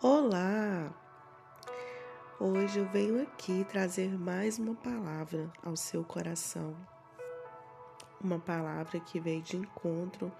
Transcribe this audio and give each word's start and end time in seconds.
Olá! 0.00 0.94
Hoje 2.38 2.78
eu 2.78 2.86
venho 2.86 3.20
aqui 3.20 3.66
trazer 3.68 4.16
mais 4.16 4.56
uma 4.56 4.76
palavra 4.76 5.52
ao 5.60 5.74
seu 5.74 6.04
coração. 6.04 6.76
Uma 8.20 8.38
palavra 8.38 9.00
que 9.00 9.18
veio 9.18 9.42
de 9.42 9.56
encontro 9.56 10.30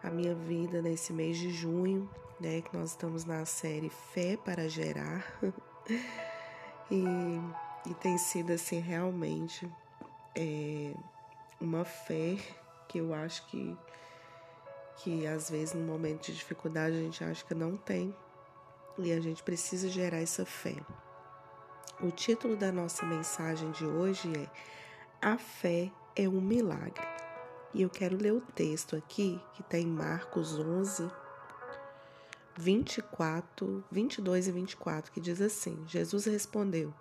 à 0.00 0.10
minha 0.10 0.32
vida 0.32 0.80
nesse 0.80 1.12
mês 1.12 1.36
de 1.36 1.50
junho, 1.50 2.08
né? 2.38 2.60
Que 2.60 2.76
nós 2.76 2.90
estamos 2.90 3.24
na 3.24 3.44
série 3.44 3.90
Fé 3.90 4.36
para 4.36 4.68
Gerar. 4.68 5.26
e, 6.88 7.04
e 7.84 7.94
tem 7.94 8.16
sido 8.16 8.52
assim 8.52 8.78
realmente 8.78 9.68
é, 10.36 10.94
uma 11.60 11.84
fé 11.84 12.36
que 12.86 12.98
eu 12.98 13.12
acho 13.12 13.44
que, 13.48 13.76
que 14.98 15.26
às 15.26 15.50
vezes 15.50 15.74
no 15.74 15.84
momento 15.84 16.26
de 16.26 16.34
dificuldade 16.36 16.94
a 16.94 17.00
gente 17.00 17.24
acha 17.24 17.44
que 17.44 17.56
não 17.56 17.76
tem 17.76 18.14
e 18.98 19.12
a 19.12 19.20
gente 19.20 19.42
precisa 19.42 19.88
gerar 19.88 20.18
essa 20.18 20.44
fé. 20.44 20.76
O 22.00 22.10
título 22.10 22.56
da 22.56 22.70
nossa 22.72 23.04
mensagem 23.06 23.70
de 23.72 23.84
hoje 23.84 24.32
é 24.36 24.48
A 25.20 25.38
Fé 25.38 25.90
é 26.14 26.28
um 26.28 26.40
Milagre. 26.40 27.06
E 27.74 27.82
eu 27.82 27.90
quero 27.90 28.16
ler 28.16 28.32
o 28.32 28.40
texto 28.40 28.96
aqui, 28.96 29.40
que 29.54 29.60
está 29.60 29.78
em 29.78 29.86
Marcos 29.86 30.58
11, 30.58 31.10
24, 32.56 33.84
22 33.90 34.48
e 34.48 34.52
24, 34.52 35.12
que 35.12 35.20
diz 35.20 35.40
assim: 35.40 35.84
Jesus 35.86 36.24
respondeu: 36.24 36.92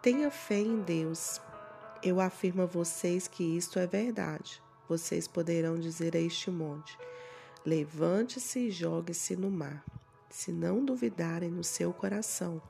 Tenha 0.00 0.30
fé 0.30 0.58
em 0.58 0.80
Deus. 0.80 1.40
Eu 2.02 2.20
afirmo 2.20 2.62
a 2.62 2.66
vocês 2.66 3.28
que 3.28 3.56
isto 3.56 3.78
é 3.78 3.86
verdade. 3.86 4.60
Vocês 4.88 5.28
poderão 5.28 5.78
dizer 5.78 6.16
a 6.16 6.20
este 6.20 6.50
monte: 6.50 6.98
Levante-se 7.64 8.58
e 8.58 8.70
jogue-se 8.70 9.36
no 9.36 9.50
mar 9.50 9.84
se 10.32 10.50
não 10.50 10.84
duvidarem 10.84 11.50
no 11.50 11.62
seu 11.62 11.92
coração, 11.92 12.60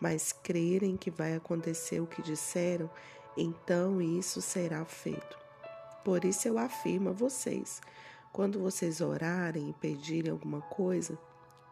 mas 0.00 0.32
crerem 0.32 0.96
que 0.96 1.10
vai 1.10 1.34
acontecer 1.34 2.00
o 2.00 2.06
que 2.06 2.22
disseram, 2.22 2.88
então 3.36 4.00
isso 4.00 4.40
será 4.40 4.84
feito. 4.84 5.38
Por 6.04 6.24
isso 6.24 6.46
eu 6.46 6.56
afirmo 6.56 7.10
a 7.10 7.12
vocês: 7.12 7.80
quando 8.32 8.60
vocês 8.60 9.00
orarem 9.00 9.70
e 9.70 9.72
pedirem 9.74 10.30
alguma 10.30 10.60
coisa, 10.60 11.18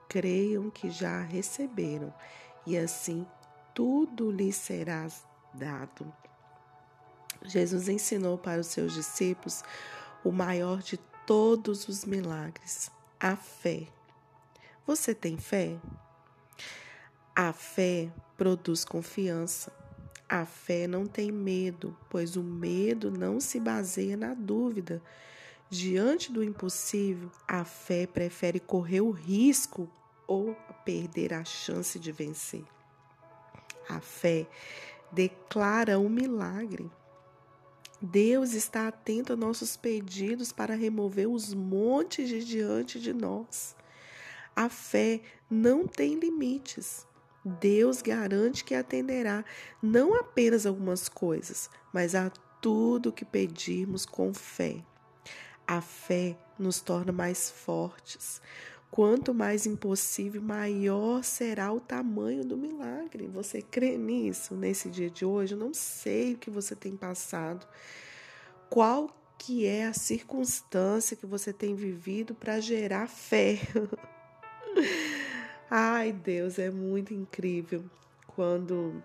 creiam 0.08 0.68
que 0.70 0.90
já 0.90 1.20
a 1.20 1.22
receberam, 1.22 2.12
e 2.66 2.76
assim 2.76 3.26
tudo 3.74 4.30
lhes 4.30 4.56
será 4.56 5.06
dado. 5.54 6.12
Jesus 7.44 7.88
ensinou 7.88 8.38
para 8.38 8.60
os 8.60 8.68
seus 8.68 8.92
discípulos 8.92 9.62
o 10.24 10.30
maior 10.30 10.78
de 10.82 10.96
todos 11.26 11.88
os 11.88 12.04
milagres, 12.04 12.90
a 13.18 13.36
fé. 13.36 13.86
Você 14.84 15.14
tem 15.14 15.36
fé? 15.36 15.78
A 17.36 17.52
fé 17.52 18.12
produz 18.36 18.84
confiança. 18.84 19.72
A 20.28 20.44
fé 20.44 20.88
não 20.88 21.06
tem 21.06 21.30
medo, 21.30 21.96
pois 22.10 22.36
o 22.36 22.42
medo 22.42 23.10
não 23.10 23.38
se 23.38 23.60
baseia 23.60 24.16
na 24.16 24.34
dúvida. 24.34 25.00
Diante 25.70 26.32
do 26.32 26.42
impossível, 26.42 27.30
a 27.46 27.64
fé 27.64 28.06
prefere 28.06 28.58
correr 28.58 29.00
o 29.00 29.10
risco 29.10 29.88
ou 30.26 30.56
perder 30.84 31.32
a 31.32 31.44
chance 31.44 31.98
de 31.98 32.10
vencer. 32.10 32.64
A 33.88 34.00
fé 34.00 34.48
declara 35.12 35.98
um 35.98 36.08
milagre. 36.08 36.90
Deus 38.00 38.52
está 38.52 38.88
atento 38.88 39.32
a 39.32 39.36
nossos 39.36 39.76
pedidos 39.76 40.50
para 40.50 40.74
remover 40.74 41.28
os 41.28 41.54
montes 41.54 42.28
de 42.28 42.44
diante 42.44 42.98
de 42.98 43.12
nós. 43.12 43.76
A 44.54 44.68
fé 44.68 45.20
não 45.50 45.86
tem 45.86 46.18
limites. 46.18 47.06
Deus 47.44 48.00
garante 48.02 48.64
que 48.64 48.74
atenderá 48.74 49.44
não 49.82 50.14
apenas 50.14 50.64
algumas 50.64 51.08
coisas, 51.08 51.68
mas 51.92 52.14
a 52.14 52.30
tudo 52.60 53.12
que 53.12 53.24
pedirmos 53.24 54.06
com 54.06 54.32
fé. 54.32 54.76
A 55.66 55.80
fé 55.80 56.36
nos 56.58 56.80
torna 56.80 57.12
mais 57.12 57.50
fortes. 57.50 58.40
Quanto 58.90 59.32
mais 59.32 59.64
impossível, 59.66 60.42
maior 60.42 61.24
será 61.24 61.72
o 61.72 61.80
tamanho 61.80 62.44
do 62.44 62.58
milagre. 62.58 63.26
Você 63.26 63.62
crê 63.62 63.96
nisso 63.96 64.54
nesse 64.54 64.90
dia 64.90 65.08
de 65.08 65.24
hoje? 65.24 65.54
Eu 65.54 65.58
não 65.58 65.72
sei 65.72 66.34
o 66.34 66.38
que 66.38 66.50
você 66.50 66.76
tem 66.76 66.94
passado. 66.94 67.66
Qual 68.68 69.10
que 69.38 69.66
é 69.66 69.86
a 69.86 69.94
circunstância 69.94 71.16
que 71.16 71.26
você 71.26 71.52
tem 71.52 71.74
vivido 71.74 72.34
para 72.34 72.60
gerar 72.60 73.08
fé? 73.08 73.58
Ai, 75.70 76.12
Deus, 76.12 76.58
é 76.58 76.70
muito 76.70 77.14
incrível 77.14 77.84
quando 78.26 79.02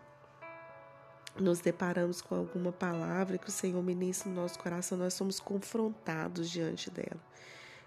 nos 1.39 1.59
deparamos 1.59 2.21
com 2.21 2.35
alguma 2.35 2.71
palavra 2.71 3.37
que 3.37 3.47
o 3.47 3.51
Senhor 3.51 3.81
ministra 3.83 4.29
no 4.29 4.35
nosso 4.35 4.57
coração, 4.59 4.97
nós 4.97 5.13
somos 5.13 5.39
confrontados 5.39 6.49
diante 6.49 6.89
dela. 6.89 7.21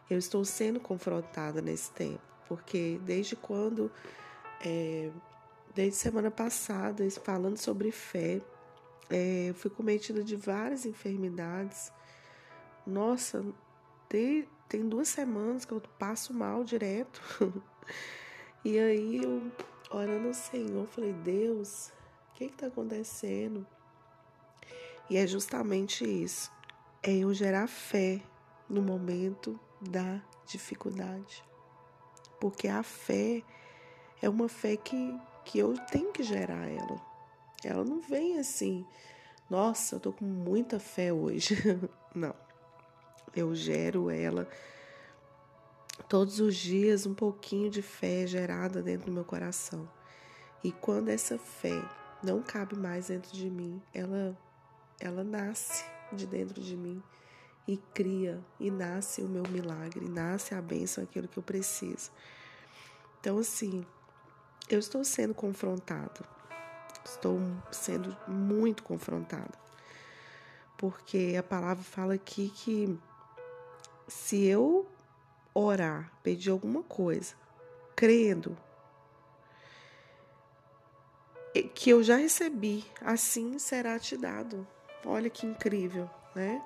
Eu 0.09 0.19
estou 0.19 0.45
sendo 0.45 0.81
confrontada 0.81 1.61
nesse 1.61 1.91
tempo, 1.93 2.23
porque 2.49 3.01
desde 3.05 3.37
quando, 3.37 3.91
é, 4.65 5.11
desde 5.75 5.97
semana 5.97 6.31
passada, 6.31 7.09
falando 7.11 7.57
sobre 7.57 7.91
fé, 7.91 8.41
é, 9.09 9.53
fui 9.55 9.71
cometida 9.71 10.23
de 10.23 10.37
várias 10.37 10.87
enfermidades. 10.87 11.93
Nossa, 12.87 13.45
tem 14.69 14.89
duas 14.89 15.09
semanas 15.09 15.65
que 15.65 15.73
eu 15.73 15.81
passo 15.99 16.35
mal 16.35 16.65
direto. 16.65 17.23
e 18.65 18.79
aí 18.79 19.23
eu, 19.23 19.51
orando 19.91 20.29
ao 20.29 20.35
Senhor, 20.35 20.87
falei, 20.89 21.13
Deus, 21.13 21.93
o 22.31 22.35
que 22.35 22.45
está 22.45 22.67
acontecendo? 22.67 23.67
E 25.09 25.17
é 25.17 25.27
justamente 25.27 26.05
isso. 26.05 26.51
É 27.03 27.13
eu 27.13 27.33
gerar 27.33 27.69
fé 27.69 28.21
no 28.69 28.83
momento 28.83 29.59
da 29.81 30.21
dificuldade. 30.47 31.43
Porque 32.41 32.69
a 32.69 32.83
fé 32.83 33.43
é 34.21 34.29
uma 34.29 34.49
fé 34.49 34.77
que, 34.77 35.19
que 35.45 35.59
eu 35.59 35.75
tenho 35.91 36.13
que 36.13 36.23
gerar 36.23 36.69
ela. 36.69 37.01
Ela 37.65 37.85
não 37.85 38.01
vem 38.01 38.39
assim, 38.39 38.87
nossa, 39.49 39.97
eu 39.97 40.01
tô 40.01 40.13
com 40.13 40.25
muita 40.25 40.79
fé 40.79 41.13
hoje. 41.13 41.57
não. 42.15 42.50
Eu 43.35 43.55
gero 43.55 44.11
ela 44.11 44.49
todos 46.09 46.41
os 46.41 46.57
dias 46.57 47.07
um 47.07 47.15
pouquinho 47.15 47.71
de 47.71 47.83
fé 47.83 48.27
gerada 48.27 48.83
dentro 48.83 49.07
do 49.07 49.13
meu 49.13 49.25
coração. 49.25 49.89
E 50.65 50.73
quando 50.73 51.09
essa 51.09 51.39
fé 51.39 51.83
não 52.23 52.43
cabe 52.43 52.77
mais 52.77 53.09
dentro 53.09 53.33
de 53.33 53.49
mim, 53.49 53.81
ela 53.95 54.37
ela 54.99 55.25
nasce 55.25 55.85
de 56.13 56.27
dentro 56.27 56.61
de 56.61 56.77
mim 56.77 57.03
e 57.67 57.77
cria 57.95 58.45
e 58.59 58.71
nasce 58.71 59.23
o 59.23 59.29
meu 59.29 59.45
milagre, 59.49 60.09
nasce 60.09 60.55
a 60.55 60.61
bênção, 60.61 61.05
aquilo 61.05 61.29
que 61.29 61.39
eu 61.39 61.43
preciso. 61.43 62.11
Então 63.21 63.39
assim, 63.39 63.87
eu 64.69 64.79
estou 64.79 65.05
sendo 65.05 65.35
confrontado. 65.35 66.25
Estou 67.05 67.41
sendo 67.71 68.17
muito 68.29 68.83
confrontada. 68.83 69.59
Porque 70.77 71.35
a 71.39 71.43
palavra 71.43 71.83
fala 71.83 72.15
aqui 72.15 72.51
que 72.51 72.99
se 74.11 74.45
eu 74.45 74.89
orar, 75.55 76.13
pedir 76.21 76.51
alguma 76.51 76.83
coisa, 76.83 77.35
crendo 77.95 78.59
que 81.75 81.91
eu 81.91 82.03
já 82.03 82.17
recebi, 82.17 82.85
assim 83.01 83.59
será 83.59 83.99
te 83.99 84.17
dado. 84.17 84.67
Olha 85.05 85.31
que 85.31 85.47
incrível, 85.47 86.11
né? 86.35 86.61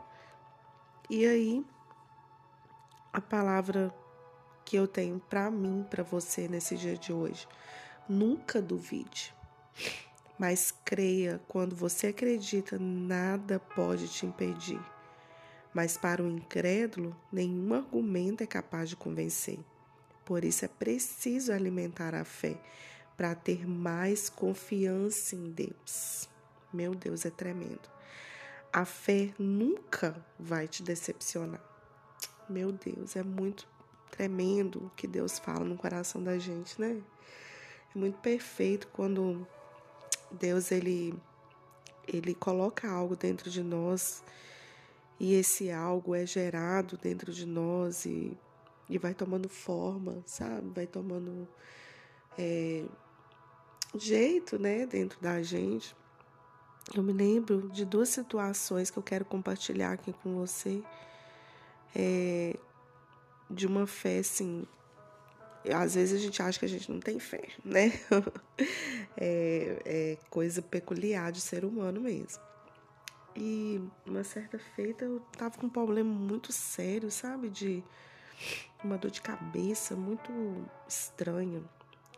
E 1.11 1.27
aí, 1.27 1.65
a 3.13 3.21
palavra 3.21 3.95
que 4.65 4.77
eu 4.77 4.89
tenho 4.89 5.21
para 5.21 5.51
mim, 5.51 5.87
para 5.89 6.03
você 6.03 6.49
nesse 6.49 6.77
dia 6.77 6.97
de 6.97 7.13
hoje, 7.13 7.47
nunca 8.09 8.61
duvide. 8.61 9.35
Mas 10.39 10.73
creia, 10.85 11.41
quando 11.47 11.77
você 11.77 12.07
acredita, 12.09 12.79
nada 12.79 13.61
pode 13.61 14.09
te 14.09 14.25
impedir 14.25 14.81
mas 15.75 15.97
para 15.97 16.23
o 16.23 16.31
incrédulo, 16.31 17.15
nenhum 17.33 17.75
argumento 17.75 18.43
é 18.43 18.47
capaz 18.47 18.89
de 18.89 18.95
convencer. 18.95 19.59
Por 20.25 20.45
isso 20.45 20.65
é 20.65 20.69
preciso 20.69 21.53
alimentar 21.53 22.15
a 22.15 22.25
fé 22.25 22.57
para 23.17 23.35
ter 23.35 23.67
mais 23.67 24.31
confiança 24.31 25.35
em 25.35 25.51
Deus. 25.51 26.29
Meu 26.73 26.95
Deus, 26.95 27.27
é 27.27 27.31
tremendo. 27.31 27.89
A 28.73 28.85
fé 28.85 29.35
nunca 29.39 30.17
vai 30.39 30.67
te 30.67 30.83
decepcionar. 30.83 31.63
Meu 32.49 32.73
Deus, 32.73 33.17
é 33.17 33.23
muito 33.23 33.67
tremendo 34.11 34.87
o 34.87 34.91
que 34.91 35.07
Deus 35.07 35.39
fala 35.39 35.65
no 35.65 35.77
coração 35.77 36.23
da 36.23 36.39
gente, 36.39 36.81
né? 36.81 37.03
É 37.95 37.99
muito 37.99 38.19
perfeito 38.19 38.89
quando 38.89 39.47
Deus 40.31 40.71
ele 40.71 41.15
ele 42.07 42.35
coloca 42.35 42.89
algo 42.89 43.17
dentro 43.17 43.51
de 43.51 43.63
nós 43.63 44.23
e 45.19 45.35
esse 45.35 45.71
algo 45.71 46.15
é 46.15 46.27
gerado 46.27 46.97
dentro 46.97 47.33
de 47.33 47.47
nós 47.47 48.05
e, 48.05 48.37
e 48.89 48.99
vai 48.99 49.15
tomando 49.15 49.49
forma, 49.49 50.23
sabe? 50.27 50.69
Vai 50.75 50.87
tomando 50.87 51.47
é, 52.39 52.85
jeito, 53.97 54.59
né, 54.59 54.87
dentro 54.87 55.21
da 55.21 55.43
gente. 55.43 55.95
Eu 56.95 57.03
me 57.03 57.13
lembro 57.13 57.71
de 57.71 57.85
duas 57.85 58.09
situações 58.09 58.91
que 58.91 58.99
eu 58.99 59.03
quero 59.03 59.25
compartilhar 59.25 59.93
aqui 59.93 60.13
com 60.13 60.35
você. 60.35 60.83
É, 61.95 62.57
de 63.49 63.67
uma 63.67 63.87
fé, 63.87 64.19
assim. 64.19 64.67
Às 65.73 65.95
vezes 65.95 66.21
a 66.21 66.23
gente 66.23 66.43
acha 66.43 66.59
que 66.59 66.65
a 66.67 66.69
gente 66.69 66.91
não 66.91 67.01
tem 67.01 67.19
fé, 67.19 67.49
né? 67.65 67.93
é, 69.17 69.79
é 69.87 70.19
coisa 70.29 70.61
peculiar 70.61 71.33
de 71.33 71.41
ser 71.41 71.65
humano 71.65 72.01
mesmo. 72.03 72.43
E 73.37 73.83
uma 74.07 74.23
certa 74.23 74.59
feita 74.59 75.05
eu 75.05 75.21
tava 75.37 75.59
com 75.59 75.67
um 75.67 75.71
problema 75.71 76.11
muito 76.11 76.53
sério, 76.53 77.11
sabe? 77.11 77.51
De 77.51 77.83
uma 78.83 78.97
dor 78.97 79.11
de 79.11 79.21
cabeça 79.21 79.97
muito 79.97 80.31
estranha. 80.87 81.63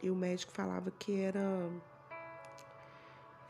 E 0.02 0.10
o 0.10 0.14
médico 0.14 0.52
falava 0.52 0.90
que 0.90 1.20
era. 1.20 1.70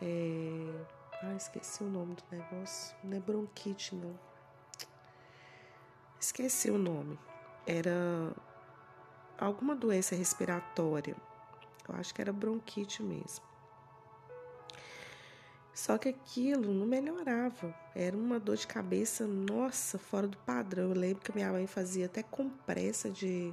É... 0.01 0.85
Ah, 1.23 1.35
esqueci 1.35 1.83
o 1.83 1.89
nome 1.89 2.15
do 2.15 2.23
negócio. 2.31 2.97
Não 3.03 3.17
é 3.17 3.21
bronquite, 3.21 3.95
não. 3.95 4.19
Esqueci 6.21 6.71
o 6.71 6.79
nome. 6.79 7.19
Era 7.67 8.33
alguma 9.39 9.75
doença 9.75 10.15
respiratória. 10.15 11.17
Eu 11.89 11.95
acho 11.97 12.15
que 12.15 12.21
era 12.21 12.33
bronquite 12.33 13.03
mesmo. 13.03 13.45
Só 15.77 15.99
que 15.99 16.09
aquilo 16.09 16.73
não 16.73 16.87
melhorava. 16.87 17.75
Era 17.95 18.17
uma 18.17 18.41
dor 18.41 18.57
de 18.57 18.67
cabeça, 18.67 19.27
nossa, 19.27 19.99
fora 19.99 20.27
do 20.27 20.39
padrão. 20.39 20.85
Eu 20.85 20.99
lembro 20.99 21.23
que 21.23 21.35
minha 21.35 21.53
mãe 21.53 21.67
fazia 21.67 22.07
até 22.07 22.23
compressa 22.23 23.11
de 23.11 23.53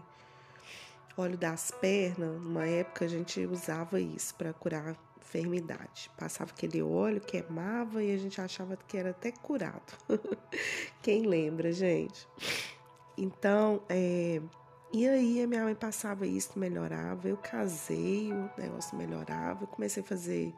óleo 1.18 1.38
das 1.38 1.70
pernas. 1.70 2.42
Numa 2.42 2.66
época 2.66 3.04
a 3.04 3.10
gente 3.10 3.46
usava 3.46 4.00
isso 4.00 4.34
para 4.36 4.54
curar 4.54 4.96
enfermidade. 5.22 6.10
Passava 6.18 6.52
aquele 6.52 6.82
óleo, 6.82 7.20
queimava 7.20 8.02
e 8.02 8.14
a 8.14 8.18
gente 8.18 8.40
achava 8.40 8.78
que 8.78 8.98
era 8.98 9.10
até 9.10 9.30
curado. 9.30 9.94
Quem 11.04 11.28
lembra, 11.28 11.74
gente? 11.74 12.26
Então, 13.18 13.84
é, 13.90 14.42
e 14.94 15.06
aí 15.10 15.44
a 15.44 15.48
minha 15.48 15.66
mãe 15.66 15.76
passava 15.76 16.26
isso, 16.26 16.58
melhorava. 16.58 17.28
Eu 17.28 17.36
casei, 17.36 18.32
o 18.32 18.50
negócio 18.58 18.98
melhorava. 18.98 19.66
Eu 19.66 19.68
comecei 19.68 20.02
a 20.02 20.06
fazer 20.06 20.54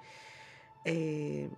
é, 0.86 1.50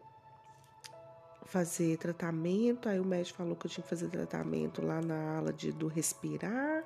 fazer 1.45 1.97
tratamento. 1.97 2.88
Aí 2.88 3.00
o 3.00 3.06
médico 3.06 3.38
falou 3.38 3.56
que 3.56 3.68
eu 3.68 3.71
tinha 3.71 3.83
que 3.83 3.89
fazer 3.89 4.07
tratamento 4.07 4.81
lá 4.81 5.01
na 5.01 5.38
ala 5.38 5.53
de, 5.53 5.71
do 5.71 5.88
respirar, 5.88 6.83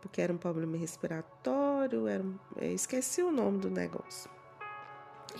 porque 0.00 0.20
era 0.20 0.32
um 0.32 0.38
problema 0.38 0.76
respiratório. 0.76 2.06
Era, 2.06 2.24
é, 2.58 2.72
esqueci 2.72 3.22
o 3.22 3.32
nome 3.32 3.58
do 3.58 3.70
negócio. 3.70 4.30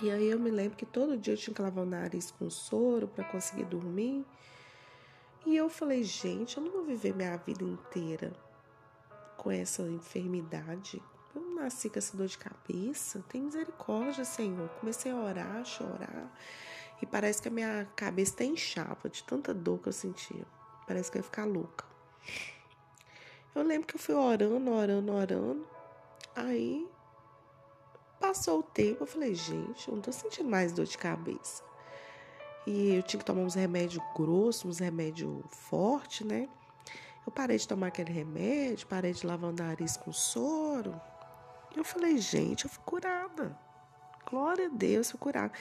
E 0.01 0.09
aí 0.09 0.29
eu 0.29 0.39
me 0.39 0.49
lembro 0.49 0.77
que 0.77 0.85
todo 0.85 1.17
dia 1.17 1.33
eu 1.33 1.37
tinha 1.37 1.53
que 1.53 1.61
lavar 1.61 1.83
o 1.83 1.87
nariz 1.87 2.31
com 2.31 2.49
soro 2.49 3.07
para 3.07 3.23
conseguir 3.25 3.65
dormir. 3.65 4.25
E 5.45 5.55
eu 5.55 5.69
falei, 5.69 6.03
gente, 6.03 6.57
eu 6.57 6.63
não 6.63 6.71
vou 6.71 6.85
viver 6.85 7.15
minha 7.15 7.35
vida 7.37 7.63
inteira 7.63 8.31
com 9.37 9.51
essa 9.51 9.81
enfermidade. 9.83 11.01
Eu 11.33 11.41
nasci 11.55 11.89
com 11.89 11.99
essa 11.99 12.15
dor 12.15 12.27
de 12.27 12.37
cabeça. 12.37 13.23
Tem 13.29 13.41
misericórdia, 13.41 14.25
Senhor. 14.25 14.69
Comecei 14.79 15.11
a 15.11 15.15
orar, 15.15 15.57
a 15.57 15.63
chorar. 15.63 16.31
E 17.01 17.05
parece 17.05 17.41
que 17.41 17.47
a 17.47 17.51
minha 17.51 17.87
cabeça 17.95 18.31
está 18.31 18.43
inchava 18.43 19.09
de 19.09 19.23
tanta 19.23 19.53
dor 19.53 19.79
que 19.79 19.89
eu 19.89 19.93
sentia. 19.93 20.45
Parece 20.87 21.09
que 21.09 21.17
eu 21.17 21.19
ia 21.19 21.23
ficar 21.23 21.45
louca. 21.45 21.85
Eu 23.55 23.63
lembro 23.63 23.87
que 23.87 23.95
eu 23.95 23.99
fui 23.99 24.15
orando, 24.15 24.71
orando, 24.71 25.11
orando. 25.11 25.67
Aí 26.35 26.87
passou 28.19 28.59
o 28.59 28.63
tempo, 28.63 29.03
eu 29.03 29.07
falei, 29.07 29.33
gente, 29.33 29.87
eu 29.87 29.95
não 29.95 30.01
tô 30.01 30.11
sentindo 30.11 30.49
mais 30.49 30.71
dor 30.71 30.85
de 30.85 30.97
cabeça. 30.97 31.63
E 32.67 32.95
eu 32.95 33.03
tinha 33.03 33.19
que 33.19 33.25
tomar 33.25 33.41
uns 33.41 33.55
remédios 33.55 34.03
grossos, 34.15 34.65
uns 34.65 34.79
remédios 34.79 35.43
fortes, 35.49 36.25
né? 36.25 36.47
Eu 37.25 37.31
parei 37.31 37.57
de 37.57 37.67
tomar 37.67 37.87
aquele 37.87 38.11
remédio, 38.11 38.87
parei 38.87 39.13
de 39.13 39.25
lavar 39.25 39.49
o 39.49 39.53
nariz 39.53 39.97
com 39.97 40.13
soro. 40.13 40.99
Eu 41.75 41.83
falei, 41.83 42.17
gente, 42.17 42.65
eu 42.65 42.69
fui 42.69 42.83
curada. 42.85 43.57
Glória 44.29 44.67
a 44.67 44.69
Deus, 44.69 45.11
fui 45.11 45.19
curada. 45.19 45.51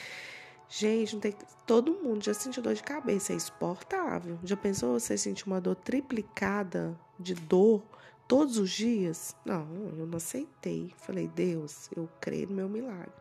Gente, 0.69 1.19
tem, 1.19 1.35
todo 1.67 1.95
mundo 1.95 2.23
já 2.23 2.33
sentiu 2.33 2.63
dor 2.63 2.75
de 2.75 2.83
cabeça, 2.83 3.33
é 3.33 3.37
exportável. 3.37 4.39
Já 4.45 4.57
pensou 4.57 4.99
você 4.99 5.19
sentir 5.19 5.47
uma 5.47 5.61
dor 5.61 5.75
triplicada 5.75 6.99
de 7.19 7.35
dor 7.35 7.83
todos 8.29 8.57
os 8.57 8.71
dias? 8.71 9.35
Não, 9.45 9.67
eu 9.99 10.07
não 10.07 10.17
aceitei. 10.17 10.95
Falei, 10.99 11.27
Deus, 11.27 11.91
eu 11.97 12.09
creio 12.21 12.49
no 12.49 12.55
meu 12.55 12.69
milagre. 12.69 13.13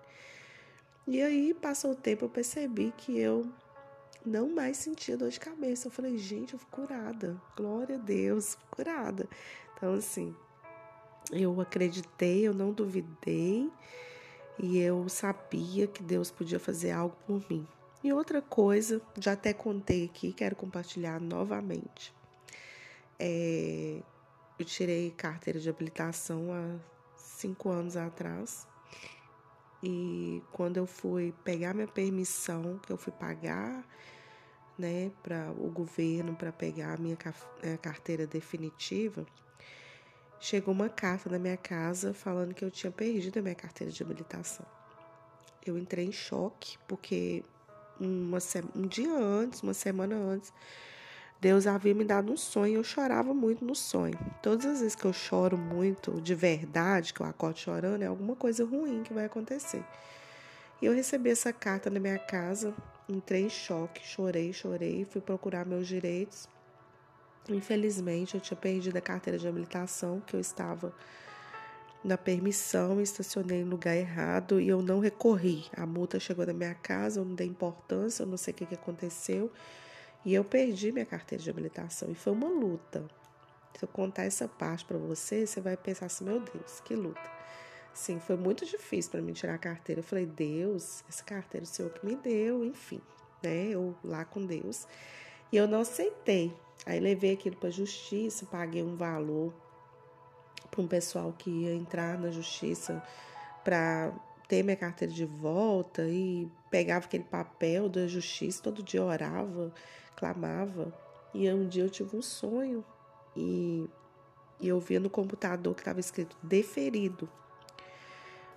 E 1.08 1.22
aí, 1.24 1.56
passou 1.56 1.92
o 1.92 1.96
tempo, 1.96 2.26
eu 2.26 2.30
percebi 2.30 2.94
que 2.96 3.18
eu 3.18 3.52
não 4.24 4.50
mais 4.50 4.78
sentia 4.78 5.18
dor 5.18 5.30
de 5.30 5.40
cabeça. 5.40 5.88
Eu 5.88 5.92
falei, 5.92 6.18
gente, 6.20 6.54
eu 6.54 6.60
fui 6.60 6.70
curada. 6.70 7.42
Glória 7.58 7.96
a 7.96 8.00
Deus, 8.00 8.58
curada. 8.70 9.28
Então, 9.76 9.96
assim, 9.96 10.36
eu 11.32 11.60
acreditei, 11.62 12.48
eu 12.48 12.54
não 12.54 12.72
duvidei 12.72 13.70
e 14.58 14.78
eu 14.80 15.08
sabia 15.08 15.88
que 15.88 16.04
Deus 16.04 16.30
podia 16.32 16.60
fazer 16.60 16.92
algo 16.92 17.16
por 17.26 17.44
mim. 17.50 17.68
E 18.04 18.14
outra 18.14 18.42
coisa, 18.42 19.02
já 19.18 19.34
até 19.34 19.54
contei 19.54 20.06
aqui, 20.06 20.32
quero 20.32 20.56
compartilhar 20.56 21.20
novamente. 21.20 22.14
É, 23.18 24.02
eu 24.58 24.66
tirei 24.66 25.12
carteira 25.12 25.60
de 25.60 25.70
habilitação 25.70 26.54
há 26.54 26.80
cinco 27.18 27.70
anos 27.70 27.98
atrás. 27.98 28.68
E 29.84 30.42
quando 30.52 30.78
eu 30.78 30.86
fui 30.86 31.34
pegar 31.44 31.74
minha 31.74 31.88
permissão, 31.88 32.80
que 32.80 32.92
eu 32.92 32.98
fui 32.98 33.14
pagar 33.14 33.86
né, 34.78 35.12
para 35.22 35.52
o 35.52 35.70
governo 35.70 36.36
para 36.36 36.54
pegar 36.54 36.94
a 36.94 36.98
minha 36.98 37.18
a 37.74 37.78
carteira 37.78 38.26
definitiva, 38.26 39.26
chegou 40.40 40.74
uma 40.74 40.90
carta 40.90 41.30
na 41.30 41.38
minha 41.38 41.58
casa 41.58 42.14
falando 42.14 42.54
que 42.54 42.64
eu 42.64 42.72
tinha 42.72 42.92
perdido 42.92 43.40
a 43.40 43.42
minha 43.42 43.56
carteira 43.56 43.92
de 43.92 44.02
habilitação. 44.02 44.66
Eu 45.66 45.78
entrei 45.78 46.06
em 46.06 46.12
choque, 46.12 46.78
porque 46.88 47.44
uma, 48.00 48.40
um 48.76 48.88
dia 48.88 49.14
antes, 49.14 49.62
uma 49.62 49.74
semana 49.74 50.16
antes, 50.16 50.54
Deus 51.42 51.68
havia 51.68 51.94
me 51.94 52.04
dado 52.04 52.32
um 52.32 52.38
sonho 52.38 52.74
e 52.74 52.76
eu 52.76 52.84
chorava 52.84 53.34
muito 53.34 53.64
no 53.64 53.76
sonho. 53.76 54.18
Todas 54.42 54.66
as 54.66 54.80
vezes 54.80 54.96
que 54.96 55.06
eu 55.06 55.14
choro 55.14 55.58
muito 55.58 56.20
de 56.22 56.36
verdade, 56.36 57.14
que 57.14 57.22
eu 57.22 57.26
acordo 57.26 57.58
chorando, 57.58 58.02
é 58.02 58.08
alguma 58.08 58.36
coisa 58.36 58.66
ruim 58.66 59.04
que 59.04 59.14
vai 59.14 59.26
acontecer. 59.26 59.84
E 60.82 60.86
eu 60.86 60.94
recebi 60.94 61.30
essa 61.30 61.52
carta 61.54 61.90
na 61.90 62.00
minha 62.00 62.20
casa, 62.20 62.74
entrei 63.08 63.44
em 63.44 63.50
choque, 63.50 64.06
chorei, 64.06 64.52
chorei, 64.54 65.06
fui 65.06 65.22
procurar 65.22 65.66
meus 65.66 65.88
direitos. 65.88 66.48
Infelizmente, 67.50 68.36
eu 68.36 68.42
tinha 68.42 68.58
perdido 68.58 68.98
a 68.98 69.02
carteira 69.02 69.38
de 69.38 69.48
habilitação, 69.48 70.22
que 70.22 70.36
eu 70.36 70.40
estava 70.40 70.94
na 72.04 72.18
permissão, 72.18 73.02
estacionei 73.02 73.64
no 73.64 73.72
lugar 73.72 73.96
errado 73.96 74.60
e 74.60 74.70
eu 74.70 74.82
não 74.82 75.00
recorri. 75.00 75.66
A 75.76 75.86
multa 75.86 76.20
chegou 76.20 76.46
na 76.46 76.54
minha 76.54 76.76
casa, 76.76 77.20
eu 77.20 77.26
não 77.26 77.36
dei 77.36 77.48
importância, 77.48 78.24
eu 78.24 78.28
não 78.28 78.38
sei 78.38 78.54
o 78.54 78.58
que, 78.58 78.66
que 78.66 78.76
aconteceu. 78.76 79.52
E 80.26 80.34
eu 80.34 80.44
perdi 80.44 80.92
minha 80.92 81.06
carteira 81.06 81.44
de 81.44 81.50
habilitação. 81.50 82.12
E 82.12 82.16
foi 82.16 82.34
uma 82.34 82.48
luta. 82.48 83.06
Se 83.78 83.84
eu 83.84 83.90
contar 83.90 84.24
essa 84.24 84.48
parte 84.48 84.86
para 84.86 84.98
você, 84.98 85.46
você 85.46 85.62
vai 85.62 85.78
pensar 85.78 86.08
assim: 86.08 86.26
meu 86.26 86.40
Deus, 86.40 86.82
que 86.82 86.96
luta. 86.96 87.40
Sim, 87.94 88.20
foi 88.20 88.38
muito 88.38 88.66
difícil 88.66 89.12
para 89.12 89.22
mim 89.22 89.34
tirar 89.34 89.56
a 89.56 89.58
carteira. 89.58 90.00
Eu 90.00 90.04
falei: 90.04 90.26
Deus, 90.26 91.04
essa 91.08 91.24
carteira 91.24 91.64
o 91.64 91.68
Senhor 91.68 91.92
que 91.92 92.06
me 92.06 92.16
deu, 92.16 92.64
enfim, 92.64 93.02
né? 93.42 93.70
Eu 93.70 93.96
lá 94.04 94.26
com 94.26 94.46
Deus. 94.46 94.88
E 95.52 95.58
eu 95.58 95.68
não 95.68 95.82
aceitei. 95.82 96.54
Aí 96.86 97.00
levei 97.00 97.34
aquilo 97.34 97.56
para 97.56 97.70
a 97.70 97.72
justiça, 97.72 98.46
paguei 98.46 98.84
um 98.84 98.96
valor 98.96 99.54
para 100.70 100.82
um 100.82 100.88
pessoal 100.88 101.34
que 101.38 101.50
ia 101.50 101.74
entrar 101.74 102.18
na 102.18 102.32
justiça 102.32 103.04
para 103.64 104.12
ter 104.48 104.64
minha 104.64 104.76
carteira 104.76 105.14
de 105.14 105.26
volta 105.26 106.04
e 106.08 106.50
pegava 106.72 107.06
aquele 107.06 107.24
papel 107.24 107.88
da 107.88 108.08
justiça, 108.08 108.64
todo 108.64 108.82
dia 108.82 109.04
orava, 109.04 109.72
clamava. 110.16 110.94
E 111.34 111.52
um 111.52 111.68
dia 111.68 111.84
eu 111.84 111.90
tive 111.90 112.18
um 112.18 112.22
sonho 112.22 112.84
e, 113.36 113.88
e 114.60 114.68
eu 114.68 114.80
via 114.80 115.00
no 115.00 115.10
computador 115.10 115.76
que 115.76 115.82
estava 115.82 116.00
escrito 116.00 116.36
deferido. 116.42 117.30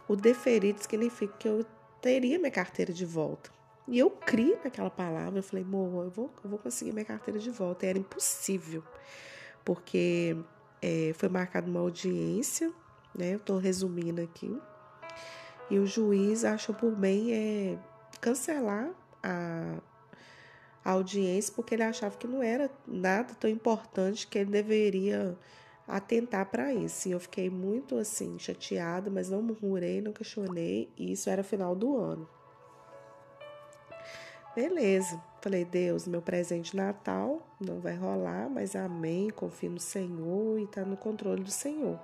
O 0.09 0.17
deferido 0.17 0.81
significa 0.81 1.35
que 1.39 1.49
eu 1.49 1.65
teria 2.01 2.39
minha 2.39 2.51
carteira 2.51 2.93
de 2.93 3.05
volta. 3.05 3.51
E 3.89 3.99
eu 3.99 4.11
criei 4.11 4.59
naquela 4.63 4.91
palavra, 4.91 5.41
eu 5.41 5.43
falei, 5.43 5.65
amor, 5.65 6.05
eu 6.05 6.11
vou, 6.11 6.31
eu 6.45 6.51
vou 6.51 6.59
conseguir 6.59 6.93
minha 6.93 7.05
carteira 7.05 7.39
de 7.39 7.51
volta. 7.51 7.85
E 7.85 7.89
era 7.89 7.99
impossível, 7.99 8.83
porque 9.65 10.37
é, 10.81 11.13
foi 11.15 11.29
marcada 11.29 11.69
uma 11.69 11.81
audiência, 11.81 12.73
né? 13.15 13.35
Eu 13.35 13.39
estou 13.39 13.59
resumindo 13.59 14.21
aqui. 14.21 14.57
E 15.71 15.79
o 15.79 15.87
juiz 15.87 16.45
achou 16.45 16.75
por 16.75 16.95
bem 16.95 17.33
é, 17.33 17.79
cancelar 18.21 18.91
a, 19.23 19.79
a 20.85 20.91
audiência, 20.93 21.53
porque 21.55 21.75
ele 21.75 21.83
achava 21.83 22.17
que 22.17 22.27
não 22.27 22.43
era 22.43 22.71
nada 22.87 23.35
tão 23.35 23.51
importante 23.51 24.27
que 24.27 24.39
ele 24.39 24.51
deveria 24.51 25.37
atentar 25.89 26.47
para 26.51 26.73
isso. 26.73 27.09
E 27.09 27.13
eu 27.13 27.21
fiquei 27.21 27.51
muito 27.51 27.97
assim 27.97 28.39
chateada, 28.39 29.11
mas 29.11 29.29
não 29.29 29.43
murmurei, 29.43 30.01
não 30.01 30.13
questionei, 30.13 30.89
e 30.97 31.13
isso 31.13 31.29
era 31.29 31.43
final 31.43 31.75
do 31.75 31.97
ano. 31.97 32.29
Beleza. 34.55 35.23
Falei, 35.41 35.65
Deus, 35.65 36.07
meu 36.07 36.21
presente 36.21 36.77
Natal 36.77 37.45
não 37.59 37.81
vai 37.81 37.97
rolar, 37.97 38.49
mas 38.49 38.77
amém, 38.77 39.31
confio 39.31 39.71
no 39.71 39.81
Senhor 39.81 40.61
e 40.61 40.67
tá 40.67 40.85
no 40.85 40.97
controle 40.97 41.43
do 41.43 41.51
Senhor. 41.51 41.99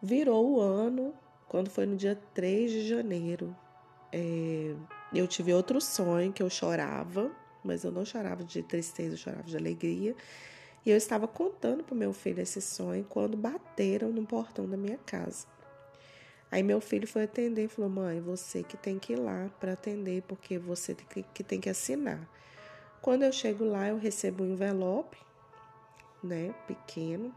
Virou 0.00 0.52
o 0.52 0.60
ano, 0.60 1.12
quando 1.48 1.70
foi 1.70 1.86
no 1.86 1.96
dia 1.96 2.18
3 2.34 2.70
de 2.70 2.88
janeiro. 2.88 3.54
É, 4.12 4.74
eu 5.12 5.26
tive 5.26 5.52
outro 5.52 5.80
sonho 5.80 6.32
que 6.32 6.42
eu 6.42 6.48
chorava, 6.48 7.30
mas 7.64 7.84
eu 7.84 7.90
não 7.90 8.04
chorava 8.04 8.44
de 8.44 8.62
tristeza, 8.62 9.14
eu 9.14 9.18
chorava 9.18 9.42
de 9.42 9.56
alegria. 9.56 10.14
E 10.86 10.90
eu 10.90 10.96
estava 10.96 11.26
contando 11.26 11.82
para 11.82 11.94
o 11.94 11.98
meu 11.98 12.12
filho 12.12 12.40
esse 12.40 12.60
sonho 12.60 13.04
quando 13.08 13.36
bateram 13.36 14.10
no 14.10 14.24
portão 14.24 14.68
da 14.68 14.76
minha 14.76 14.98
casa. 14.98 15.46
Aí 16.50 16.62
meu 16.62 16.80
filho 16.80 17.06
foi 17.06 17.24
atender 17.24 17.64
e 17.64 17.68
falou: 17.68 17.90
Mãe, 17.90 18.20
você 18.20 18.62
que 18.62 18.76
tem 18.76 18.98
que 18.98 19.14
ir 19.14 19.16
lá 19.16 19.50
para 19.58 19.72
atender, 19.72 20.22
porque 20.22 20.58
você 20.58 20.94
que, 20.94 21.42
tem 21.42 21.60
que 21.60 21.68
assinar. 21.68 22.28
Quando 23.02 23.22
eu 23.22 23.32
chego 23.32 23.64
lá, 23.64 23.88
eu 23.88 23.98
recebo 23.98 24.44
um 24.44 24.52
envelope, 24.52 25.18
né, 26.22 26.54
pequeno. 26.66 27.34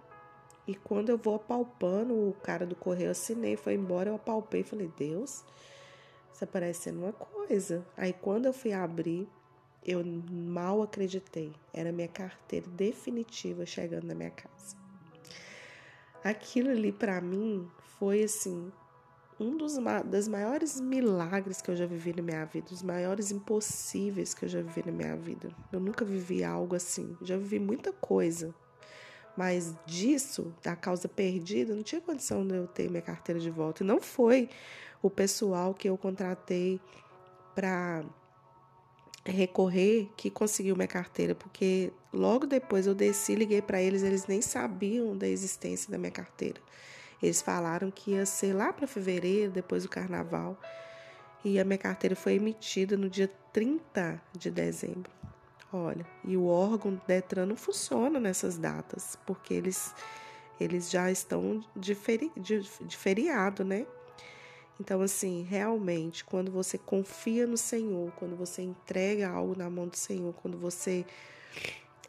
E 0.67 0.75
quando 0.75 1.09
eu 1.09 1.17
vou 1.17 1.35
apalpando, 1.35 2.13
o 2.13 2.33
cara 2.43 2.65
do 2.65 2.75
correio 2.75 3.11
assinei, 3.11 3.55
foi 3.55 3.73
embora, 3.73 4.09
eu 4.09 4.15
apalpei 4.15 4.63
falei: 4.63 4.91
Deus, 4.97 5.43
isso 6.33 6.47
parece 6.47 6.83
sendo 6.83 6.99
uma 6.99 7.13
coisa. 7.13 7.85
Aí 7.95 8.13
quando 8.13 8.45
eu 8.45 8.53
fui 8.53 8.71
abrir, 8.71 9.27
eu 9.83 10.03
mal 10.05 10.81
acreditei. 10.81 11.53
Era 11.73 11.91
minha 11.91 12.07
carteira 12.07 12.67
definitiva 12.67 13.65
chegando 13.65 14.05
na 14.05 14.13
minha 14.13 14.29
casa. 14.29 14.75
Aquilo 16.23 16.69
ali 16.69 16.91
para 16.91 17.21
mim 17.21 17.67
foi 17.97 18.23
assim 18.23 18.71
um 19.39 19.55
dos 19.55 19.77
das 20.05 20.27
maiores 20.27 20.81
milagres 20.81 21.61
que 21.61 21.69
eu 21.69 21.75
já 21.75 21.85
vivi 21.85 22.13
na 22.15 22.23
minha 22.23 22.45
vida, 22.45 22.67
os 22.71 22.81
maiores 22.81 23.31
impossíveis 23.31 24.33
que 24.33 24.45
eu 24.45 24.49
já 24.49 24.61
vivi 24.61 24.83
na 24.85 24.91
minha 24.91 25.15
vida. 25.15 25.49
Eu 25.71 25.79
nunca 25.79 26.03
vivi 26.03 26.43
algo 26.43 26.75
assim. 26.75 27.15
Já 27.21 27.37
vivi 27.37 27.59
muita 27.59 27.93
coisa, 27.93 28.53
mas 29.37 29.75
disso, 29.85 30.53
da 30.63 30.75
causa 30.75 31.07
perdida, 31.07 31.75
não 31.75 31.83
tinha 31.83 32.01
condição 32.01 32.45
de 32.45 32.55
eu 32.55 32.67
ter 32.67 32.89
minha 32.89 33.01
carteira 33.01 33.39
de 33.39 33.51
volta. 33.51 33.83
E 33.83 33.85
não 33.85 34.01
foi 34.01 34.49
o 35.01 35.09
pessoal 35.09 35.73
que 35.73 35.87
eu 35.87 35.97
contratei 35.97 36.81
para 37.53 38.03
recorrer 39.23 40.09
que 40.15 40.29
conseguiu 40.31 40.75
minha 40.75 40.87
carteira, 40.87 41.35
porque 41.35 41.91
logo 42.11 42.47
depois 42.47 42.87
eu 42.87 42.95
desci, 42.95 43.35
liguei 43.35 43.61
para 43.61 43.81
eles, 43.81 44.01
eles 44.01 44.25
nem 44.25 44.41
sabiam 44.41 45.15
da 45.15 45.27
existência 45.27 45.91
da 45.91 45.97
minha 45.97 46.11
carteira. 46.11 46.59
Eles 47.21 47.41
falaram 47.41 47.89
que 47.89 48.11
ia 48.11 48.25
ser 48.25 48.53
lá 48.53 48.71
para 48.71 48.87
fevereiro, 48.87 49.51
depois 49.51 49.83
do 49.83 49.89
carnaval, 49.89 50.59
e 51.43 51.59
a 51.59 51.63
minha 51.63 51.77
carteira 51.77 52.15
foi 52.15 52.33
emitida 52.33 52.97
no 52.97 53.09
dia 53.09 53.31
30 53.51 54.21
de 54.33 54.51
dezembro. 54.51 55.11
Olha, 55.71 56.05
e 56.23 56.37
o 56.37 56.45
órgão 56.45 56.99
Detran 57.07 57.45
não 57.45 57.55
funciona 57.55 58.19
nessas 58.19 58.57
datas, 58.57 59.17
porque 59.25 59.53
eles 59.53 59.93
eles 60.59 60.89
já 60.89 61.11
estão 61.11 61.63
de, 61.75 61.93
feri, 61.93 62.31
de, 62.35 62.61
de 62.81 62.97
feriado, 62.97 63.63
né? 63.63 63.85
Então, 64.79 65.01
assim, 65.01 65.43
realmente, 65.43 66.23
quando 66.23 66.51
você 66.51 66.77
confia 66.77 67.47
no 67.47 67.57
Senhor, 67.57 68.11
quando 68.13 68.35
você 68.35 68.61
entrega 68.61 69.29
algo 69.29 69.55
na 69.57 69.69
mão 69.69 69.87
do 69.87 69.97
Senhor, 69.97 70.33
quando 70.33 70.57
você 70.57 71.05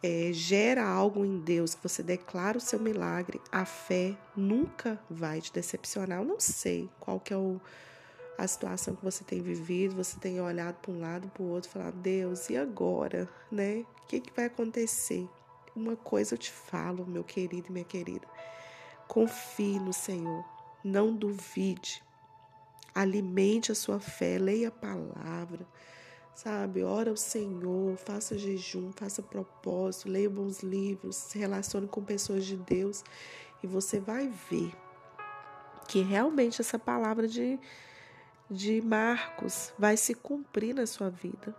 é, 0.03 0.31
gera 0.33 0.87
algo 0.87 1.25
em 1.25 1.39
Deus, 1.39 1.75
que 1.75 1.83
você 1.83 2.03
declara 2.03 2.59
o 2.59 2.61
seu 2.61 2.79
milagre, 2.79 3.41
a 3.51 3.65
fé 3.65 4.17
nunca 4.37 5.01
vai 5.11 5.41
te 5.41 5.53
decepcionar. 5.53 6.21
Eu 6.21 6.25
não 6.25 6.41
sei 6.41 6.89
qual 7.01 7.19
que 7.19 7.33
é 7.33 7.37
o, 7.37 7.61
a 8.37 8.47
situação 8.47 8.95
que 8.95 9.05
você 9.05 9.25
tem 9.25 9.43
vivido, 9.43 9.97
você 9.97 10.19
tem 10.19 10.41
olhado 10.41 10.77
para 10.77 10.93
um 10.93 11.01
lado, 11.01 11.29
para 11.29 11.43
o 11.43 11.49
outro, 11.49 11.71
falado, 11.71 11.97
Deus, 11.97 12.49
e 12.49 12.57
agora, 12.57 13.29
né? 13.51 13.85
O 14.03 14.07
que, 14.07 14.21
que 14.21 14.33
vai 14.35 14.47
acontecer? 14.47 15.29
Uma 15.75 15.97
coisa 15.97 16.35
eu 16.35 16.39
te 16.39 16.51
falo, 16.51 17.07
meu 17.07 17.25
querido 17.25 17.69
e 17.69 17.73
minha 17.73 17.85
querida, 17.85 18.27
confie 19.07 19.79
no 19.79 19.93
Senhor, 19.93 20.45
não 20.83 21.15
duvide, 21.15 22.03
alimente 22.95 23.71
a 23.71 23.75
sua 23.75 24.01
fé, 24.01 24.39
leia 24.39 24.69
a 24.69 24.73
palavra, 24.73 25.67
sabe? 26.39 26.85
Ora 26.85 27.11
ao 27.11 27.17
Senhor, 27.17 27.97
faça 27.97 28.39
jejum, 28.39 28.93
faça 28.93 29.21
propósito, 29.21 30.09
leia 30.09 30.31
bons 30.31 30.61
livros, 30.61 31.17
se 31.17 31.37
relacione 31.37 31.89
com 31.89 32.05
pessoas 32.05 32.47
de 32.47 32.57
Deus 32.57 33.03
e 33.61 33.67
você 33.67 33.99
vai 33.99 34.29
ver 34.49 34.73
que 35.89 36.01
realmente 36.01 36.61
essa 36.61 36.79
palavra 36.79 37.27
de, 37.27 37.59
de 38.49 38.81
Marcos 38.81 39.73
vai 39.77 39.97
se 39.97 40.15
cumprir 40.15 40.77
na 40.77 40.87
sua 40.87 41.11
vida. 41.11 41.53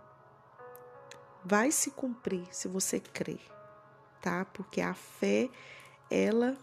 Vai 1.44 1.70
se 1.70 1.90
cumprir 1.90 2.46
se 2.50 2.66
você 2.66 3.00
crer, 3.00 3.42
tá? 4.22 4.46
Porque 4.46 4.80
a 4.80 4.94
fé, 4.94 5.50
ela 6.10 6.56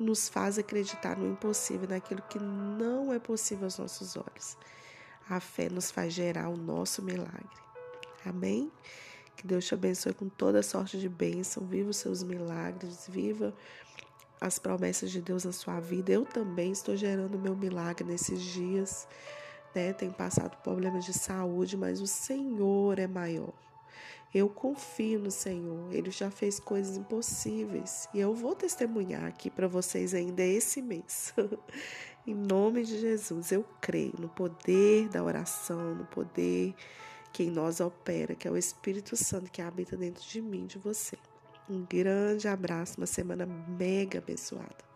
nos 0.00 0.30
faz 0.30 0.58
acreditar 0.58 1.18
no 1.18 1.30
impossível, 1.30 1.88
naquilo 1.88 2.22
que 2.22 2.38
não 2.38 3.12
é 3.12 3.18
possível 3.18 3.64
aos 3.64 3.78
nossos 3.78 4.16
olhos. 4.16 4.56
A 5.28 5.40
fé 5.40 5.68
nos 5.68 5.90
faz 5.90 6.12
gerar 6.12 6.48
o 6.48 6.56
nosso 6.56 7.02
milagre. 7.02 7.48
Amém? 8.24 8.70
Que 9.36 9.46
Deus 9.46 9.66
te 9.66 9.74
abençoe 9.74 10.12
com 10.14 10.28
toda 10.28 10.62
sorte 10.62 10.98
de 10.98 11.08
bênção. 11.08 11.66
Viva 11.66 11.90
os 11.90 11.96
seus 11.96 12.22
milagres, 12.22 13.06
viva 13.08 13.54
as 14.40 14.58
promessas 14.58 15.10
de 15.10 15.20
Deus 15.20 15.44
na 15.44 15.52
sua 15.52 15.80
vida. 15.80 16.10
Eu 16.10 16.24
também 16.24 16.72
estou 16.72 16.96
gerando 16.96 17.38
meu 17.38 17.54
milagre 17.54 18.04
nesses 18.04 18.40
dias. 18.40 19.06
Né? 19.74 19.92
Tenho 19.92 20.12
passado 20.12 20.56
problemas 20.62 21.04
de 21.04 21.12
saúde, 21.12 21.76
mas 21.76 22.00
o 22.00 22.06
Senhor 22.06 22.98
é 22.98 23.06
maior. 23.06 23.52
Eu 24.34 24.48
confio 24.48 25.18
no 25.18 25.30
Senhor, 25.30 25.90
Ele 25.90 26.10
já 26.10 26.30
fez 26.30 26.60
coisas 26.60 26.98
impossíveis 26.98 28.06
e 28.12 28.20
eu 28.20 28.34
vou 28.34 28.54
testemunhar 28.54 29.24
aqui 29.24 29.48
para 29.48 29.66
vocês 29.66 30.12
ainda 30.12 30.42
esse 30.42 30.82
mês. 30.82 31.32
em 32.28 32.34
nome 32.34 32.84
de 32.84 32.98
Jesus, 32.98 33.52
eu 33.52 33.64
creio 33.80 34.12
no 34.18 34.28
poder 34.28 35.08
da 35.08 35.24
oração, 35.24 35.94
no 35.94 36.04
poder 36.04 36.74
que 37.32 37.44
em 37.44 37.50
nós 37.50 37.80
opera, 37.80 38.34
que 38.34 38.46
é 38.46 38.50
o 38.50 38.56
Espírito 38.56 39.16
Santo 39.16 39.50
que 39.50 39.62
habita 39.62 39.96
dentro 39.96 40.22
de 40.26 40.42
mim, 40.42 40.66
de 40.66 40.78
você. 40.78 41.16
Um 41.68 41.86
grande 41.88 42.46
abraço, 42.46 42.98
uma 42.98 43.06
semana 43.06 43.46
mega 43.46 44.18
abençoada. 44.18 44.87